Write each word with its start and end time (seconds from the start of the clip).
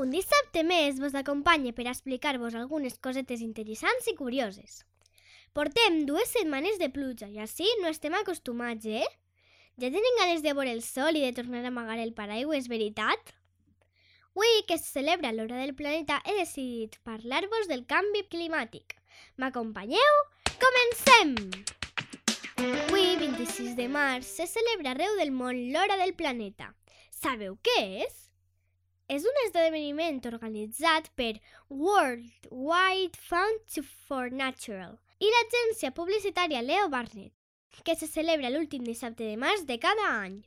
Un 0.00 0.08
dissabte 0.08 0.62
més 0.64 0.96
vos 0.96 1.12
acompanye 1.18 1.74
per 1.76 1.84
explicar-vos 1.90 2.54
algunes 2.56 2.94
cosetes 3.04 3.42
interessants 3.44 4.06
i 4.08 4.14
curioses. 4.16 4.78
Portem 5.52 5.98
dues 6.08 6.30
setmanes 6.32 6.78
de 6.80 6.88
pluja 6.94 7.26
i 7.28 7.36
així 7.42 7.66
no 7.82 7.90
estem 7.92 8.16
acostumats, 8.16 8.86
eh? 8.88 9.04
Ja 9.76 9.90
tenen 9.92 10.16
ganes 10.20 10.40
de 10.46 10.54
veure 10.56 10.72
el 10.72 10.80
sol 10.86 11.18
i 11.20 11.24
de 11.26 11.34
tornar 11.36 11.60
a 11.66 11.68
amagar 11.68 11.98
el 12.00 12.14
paraigua, 12.16 12.56
és 12.56 12.70
veritat? 12.72 13.34
Avui, 14.30 14.62
que 14.64 14.78
es 14.78 14.86
celebra 14.88 15.34
l'hora 15.36 15.58
del 15.60 15.74
planeta, 15.76 16.22
he 16.24 16.38
decidit 16.38 16.96
parlar-vos 17.04 17.68
del 17.68 17.84
canvi 17.84 18.24
climàtic. 18.32 18.96
M'acompanyeu? 19.36 20.22
Comencem! 20.64 21.36
Avui, 22.56 23.18
26 23.20 23.76
de 23.76 23.90
març, 23.92 24.24
se 24.24 24.48
celebra 24.48 24.94
arreu 24.94 25.20
del 25.20 25.36
món 25.36 25.60
l'hora 25.74 26.00
del 26.00 26.16
planeta. 26.16 26.72
Sabeu 27.20 27.60
què 27.60 27.78
és? 28.06 28.29
És 29.10 29.24
un 29.26 29.38
esdeveniment 29.42 30.20
organitzat 30.28 31.08
per 31.18 31.32
World 31.68 32.44
Wide 32.50 33.18
Fund 33.18 33.78
for 34.06 34.30
Natural 34.30 34.92
i 35.18 35.32
l'agència 35.34 35.90
publicitària 35.96 36.60
Leo 36.62 36.86
Barnett, 36.92 37.32
que 37.82 37.96
se 37.98 38.06
celebra 38.06 38.52
l'últim 38.54 38.86
dissabte 38.86 39.26
de 39.26 39.34
març 39.40 39.66
de 39.66 39.80
cada 39.82 40.06
any. 40.20 40.38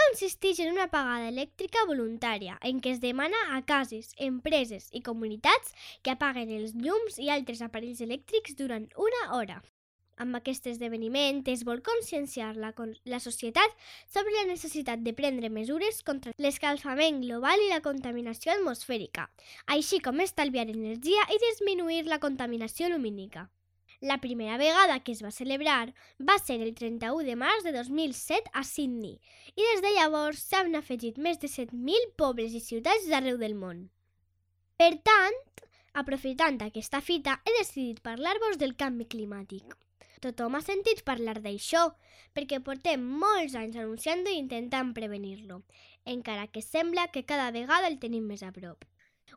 Consisteix 0.00 0.58
en 0.64 0.74
una 0.74 0.88
pagada 0.90 1.30
elèctrica 1.30 1.86
voluntària 1.86 2.58
en 2.72 2.82
què 2.82 2.96
es 2.96 3.02
demana 3.06 3.46
a 3.54 3.62
cases, 3.70 4.10
empreses 4.30 4.90
i 4.90 5.06
comunitats 5.06 5.78
que 6.02 6.18
apaguen 6.18 6.50
els 6.58 6.74
llums 6.74 7.22
i 7.22 7.30
altres 7.38 7.62
aparells 7.62 8.02
elèctrics 8.02 8.58
durant 8.58 8.90
una 9.08 9.26
hora. 9.38 9.62
Amb 10.22 10.34
aquest 10.34 10.64
esdeveniment 10.66 11.44
es 11.52 11.60
vol 11.66 11.78
conscienciar 11.86 12.48
la, 12.58 12.72
la 13.06 13.20
societat 13.22 13.74
sobre 14.10 14.34
la 14.34 14.48
necessitat 14.48 15.04
de 15.06 15.12
prendre 15.14 15.50
mesures 15.54 16.02
contra 16.08 16.32
l'escalfament 16.42 17.20
global 17.22 17.62
i 17.62 17.68
la 17.70 17.84
contaminació 17.84 18.56
atmosfèrica, 18.56 19.28
així 19.76 20.02
com 20.02 20.18
estalviar 20.24 20.66
energia 20.72 21.22
i 21.30 21.38
disminuir 21.44 22.02
la 22.10 22.18
contaminació 22.18 22.90
lumínica. 22.90 23.46
La 24.00 24.18
primera 24.18 24.58
vegada 24.58 24.98
que 25.02 25.14
es 25.14 25.22
va 25.22 25.34
celebrar 25.34 25.94
va 26.18 26.38
ser 26.42 26.60
el 26.66 26.74
31 26.74 27.24
de 27.26 27.34
març 27.38 27.64
de 27.66 27.72
2007 27.78 28.52
a 28.54 28.62
Sydney 28.66 29.16
i 29.54 29.64
des 29.70 29.82
de 29.86 29.96
llavors 29.96 30.42
s'han 30.50 30.78
afegit 30.78 31.18
més 31.18 31.38
de 31.42 31.50
7.000 31.50 32.14
pobles 32.18 32.54
i 32.54 32.62
ciutats 32.62 33.10
d'arreu 33.10 33.38
del 33.38 33.58
món. 33.58 33.88
Per 34.78 34.94
tant, 35.10 35.42
aprofitant 35.94 36.62
aquesta 36.62 37.02
fita, 37.02 37.40
he 37.44 37.58
decidit 37.58 38.02
parlar-vos 38.02 38.58
del 38.58 38.74
canvi 38.78 39.06
climàtic. 39.10 39.78
Tothom 40.24 40.56
ha 40.58 40.60
sentit 40.66 41.04
parlar 41.06 41.38
d'això, 41.44 41.84
perquè 42.34 42.58
portem 42.64 43.02
molts 43.22 43.54
anys 43.58 43.78
anunciant-ho 43.78 44.32
i 44.32 44.40
intentant 44.42 44.90
prevenir-lo, 44.96 45.62
encara 46.04 46.48
que 46.50 46.62
sembla 46.62 47.08
que 47.14 47.24
cada 47.24 47.50
vegada 47.54 47.90
el 47.90 47.98
tenim 48.02 48.26
més 48.26 48.42
a 48.42 48.50
prop. 48.52 48.84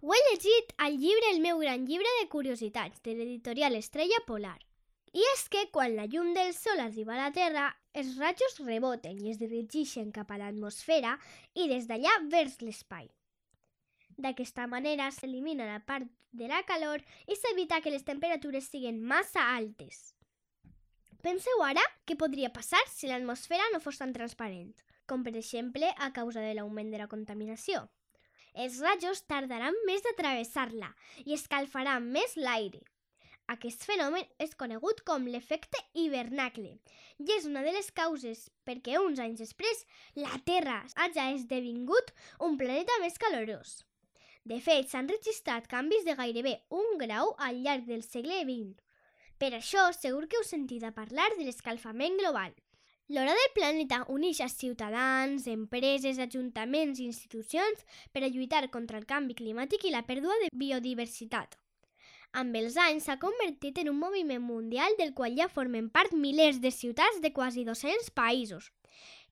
Ho 0.02 0.14
he 0.16 0.20
llegit 0.26 0.74
al 0.78 0.98
llibre 0.98 1.30
El 1.34 1.42
meu 1.44 1.60
gran 1.62 1.86
llibre 1.86 2.12
de 2.20 2.28
curiositats, 2.30 3.02
de 3.06 3.14
l'editorial 3.14 3.76
Estrella 3.78 4.22
Polar. 4.26 4.60
I 5.14 5.26
és 5.34 5.44
que 5.52 5.66
quan 5.76 5.98
la 5.98 6.08
llum 6.08 6.32
del 6.34 6.54
sol 6.56 6.80
arriba 6.80 7.14
a 7.18 7.20
la 7.26 7.32
Terra, 7.36 7.66
els 7.94 8.16
rajos 8.18 8.58
reboten 8.64 9.20
i 9.20 9.34
es 9.34 9.42
dirigeixen 9.42 10.14
cap 10.16 10.32
a 10.32 10.38
l'atmosfera 10.40 11.18
i 11.54 11.68
des 11.68 11.90
d'allà 11.90 12.14
vers 12.32 12.62
l'espai. 12.64 13.10
D'aquesta 14.18 14.66
manera 14.72 15.12
s'elimina 15.12 15.68
la 15.68 15.84
part 15.84 16.08
de 16.32 16.48
la 16.48 16.64
calor 16.64 17.04
i 17.28 17.36
s'evita 17.36 17.82
que 17.84 17.92
les 17.92 18.08
temperatures 18.08 18.72
siguin 18.72 19.04
massa 19.04 19.44
altes. 19.58 20.16
Penseu 21.22 21.60
ara 21.62 21.82
què 22.10 22.16
podria 22.18 22.50
passar 22.54 22.80
si 22.90 23.10
l'atmosfera 23.10 23.68
no 23.74 23.80
fos 23.84 24.00
tan 24.02 24.14
transparent, 24.14 24.72
com 25.06 25.22
per 25.26 25.36
exemple 25.38 25.92
a 26.06 26.08
causa 26.16 26.42
de 26.42 26.56
l'augment 26.58 26.90
de 26.90 27.02
la 27.02 27.10
contaminació. 27.12 27.84
Els 28.64 28.80
rajos 28.82 29.22
tardaran 29.30 29.78
més 29.86 30.02
a 30.10 30.16
travessar-la 30.18 30.90
i 31.24 31.38
escalfaran 31.38 32.10
més 32.18 32.34
l'aire. 32.42 32.82
Aquest 33.54 33.86
fenomen 33.86 34.26
és 34.42 34.58
conegut 34.58 35.06
com 35.06 35.30
l'efecte 35.30 35.80
hivernacle 35.94 36.74
i 37.22 37.32
és 37.38 37.46
una 37.46 37.62
de 37.68 37.76
les 37.78 37.94
causes 38.02 38.48
perquè 38.66 38.98
uns 38.98 39.22
anys 39.22 39.46
després 39.46 39.86
la 40.18 40.42
Terra 40.50 40.82
hagi 41.06 41.28
esdevingut 41.38 42.14
un 42.48 42.58
planeta 42.58 42.98
més 43.06 43.22
calorós. 43.22 43.82
De 44.42 44.58
fet, 44.58 44.88
s'han 44.90 45.10
registrat 45.12 45.68
canvis 45.70 46.08
de 46.08 46.16
gairebé 46.18 46.56
un 46.74 46.98
grau 46.98 47.36
al 47.38 47.62
llarg 47.62 47.86
del 47.86 48.02
segle 48.02 48.42
XX. 48.42 48.80
Per 49.42 49.56
això, 49.58 49.88
segur 49.98 50.28
que 50.30 50.38
heu 50.38 50.44
sentit 50.46 50.84
a 50.86 50.92
parlar 50.94 51.32
de 51.34 51.48
l'escalfament 51.48 52.20
global. 52.20 52.52
L'hora 53.10 53.32
del 53.34 53.50
planeta 53.56 53.98
uneix 54.14 54.38
a 54.46 54.48
ciutadans, 54.54 55.48
empreses, 55.50 56.20
ajuntaments 56.22 57.02
i 57.02 57.08
institucions 57.10 57.82
per 58.14 58.22
a 58.22 58.30
lluitar 58.30 58.62
contra 58.70 59.02
el 59.02 59.10
canvi 59.10 59.34
climàtic 59.42 59.88
i 59.90 59.96
la 59.96 60.04
pèrdua 60.06 60.38
de 60.44 60.52
biodiversitat. 60.54 61.58
Amb 62.38 62.62
els 62.62 62.78
anys 62.86 63.10
s'ha 63.10 63.18
convertit 63.26 63.82
en 63.82 63.90
un 63.96 64.00
moviment 64.06 64.46
mundial 64.46 64.94
del 65.02 65.16
qual 65.18 65.34
ja 65.42 65.50
formen 65.50 65.90
part 65.90 66.14
milers 66.14 66.62
de 66.62 66.70
ciutats 66.70 67.18
de 67.26 67.34
quasi 67.34 67.66
200 67.66 68.14
països, 68.14 68.70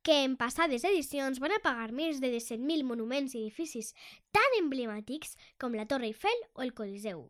que 0.02 0.24
en 0.26 0.40
passades 0.42 0.90
edicions 0.90 1.38
van 1.38 1.54
apagar 1.62 1.92
més 1.94 2.18
de 2.18 2.34
17.000 2.34 2.82
monuments 2.82 3.38
i 3.38 3.46
edificis 3.46 3.94
tan 4.34 4.64
emblemàtics 4.66 5.38
com 5.62 5.78
la 5.78 5.86
Torre 5.86 6.10
Eiffel 6.10 6.48
o 6.56 6.66
el 6.66 6.74
Coliseu. 6.74 7.30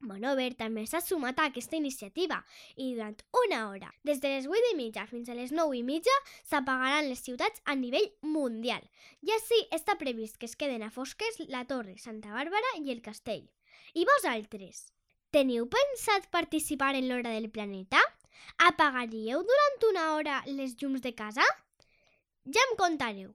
Monover 0.00 0.54
també 0.56 0.86
s'ha 0.88 1.02
sumat 1.04 1.38
a 1.38 1.46
aquesta 1.50 1.76
iniciativa 1.76 2.38
i 2.76 2.94
durant 2.94 3.18
una 3.42 3.58
hora, 3.68 3.90
des 4.02 4.22
de 4.22 4.30
les 4.32 4.46
8 4.48 4.70
i 4.72 4.76
mitja 4.78 5.04
fins 5.10 5.28
a 5.28 5.36
les 5.36 5.52
9 5.52 5.76
i 5.76 5.82
mitja, 5.84 6.14
s'apagaran 6.48 7.10
les 7.10 7.20
ciutats 7.26 7.60
a 7.66 7.74
nivell 7.76 8.08
mundial. 8.22 8.80
I 9.20 9.34
així 9.36 9.58
està 9.76 9.98
previst 10.00 10.38
que 10.40 10.48
es 10.48 10.56
queden 10.56 10.86
a 10.86 10.90
fosques 10.94 11.36
la 11.52 11.66
Torre, 11.68 11.98
Santa 11.98 12.32
Bàrbara 12.32 12.72
i 12.80 12.94
el 12.94 13.02
Castell. 13.04 13.44
I 13.92 14.06
vosaltres? 14.08 14.86
Teniu 15.30 15.68
pensat 15.68 16.30
participar 16.32 16.94
en 16.96 17.10
l'hora 17.10 17.34
del 17.36 17.50
planeta? 17.50 18.00
Apagaríeu 18.70 19.44
durant 19.44 19.84
una 19.90 20.06
hora 20.14 20.40
les 20.46 20.72
llums 20.80 21.04
de 21.04 21.12
casa? 21.14 21.44
Ja 22.48 22.64
em 22.70 22.74
contareu. 22.80 23.34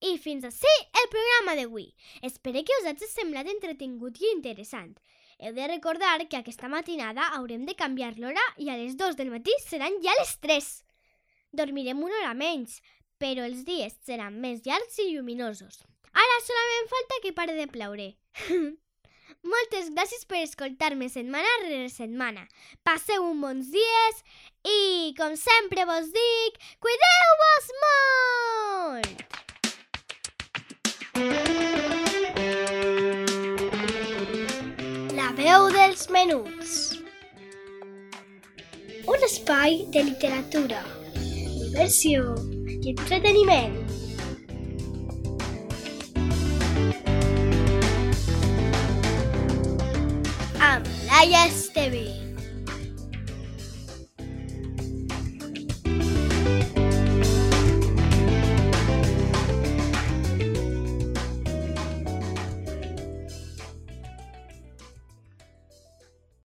I 0.00 0.16
fins 0.20 0.44
així 0.48 0.72
el 1.00 1.12
programa 1.12 1.54
d'avui. 1.60 1.86
Espero 2.22 2.64
que 2.64 2.80
us 2.80 2.88
hagi 2.88 3.08
semblat 3.12 3.52
entretingut 3.52 4.18
i 4.20 4.32
interessant. 4.32 4.96
Heu 5.38 5.52
de 5.52 5.66
recordar 5.68 6.26
que 6.28 6.38
aquesta 6.38 6.68
matinada 6.68 7.26
haurem 7.36 7.66
de 7.68 7.74
canviar 7.76 8.14
l'hora 8.16 8.44
i 8.56 8.70
a 8.72 8.76
les 8.80 8.96
2 8.96 9.18
del 9.18 9.28
matí 9.34 9.52
seran 9.66 9.98
ja 10.04 10.14
les 10.20 10.32
3. 10.40 10.70
Dormirem 11.52 12.00
una 12.02 12.16
hora 12.22 12.32
menys, 12.32 12.80
però 13.20 13.44
els 13.44 13.64
dies 13.68 13.98
seran 14.08 14.40
més 14.40 14.64
llargs 14.64 14.98
i 15.04 15.10
lluminosos. 15.12 15.84
Ara 16.16 16.40
solament 16.46 16.90
falta 16.94 17.20
que 17.22 17.36
pare 17.36 17.56
de 17.58 17.68
ploure. 17.68 18.08
Moltes 19.52 19.90
gràcies 19.92 20.24
per 20.24 20.40
escoltar-me 20.40 21.10
setmana 21.12 21.56
rere 21.66 21.90
setmana. 21.92 22.46
Passeu 22.88 23.28
un 23.28 23.44
bons 23.44 23.68
dies 23.74 24.22
i, 24.64 25.12
com 25.20 25.36
sempre 25.36 25.84
vos 25.84 26.08
dic, 26.16 26.62
cuideu-vos 26.80 27.74
molt! 27.84 29.45
Dels 35.96 36.10
menuts. 36.10 36.98
Un 39.08 39.24
espai 39.24 39.86
de 39.94 40.02
literatura, 40.02 40.82
diversió 41.14 42.34
i 42.66 42.92
entreteniment. 42.92 43.78
Amb 50.60 50.92
Laia 51.08 51.46
Esteve. 51.48 52.25